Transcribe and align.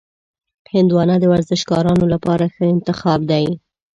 هندوانه 0.73 1.15
د 1.19 1.25
ورزشکارانو 1.33 2.05
لپاره 2.13 2.45
ښه 2.53 2.63
انتخاب 2.73 3.19
دی. 3.31 3.45